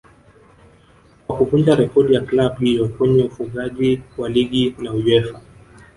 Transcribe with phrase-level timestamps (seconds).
[1.27, 5.41] kwa kuvunja rekodi ya club hiyo kwenye ufungaji wa ligi na Uefa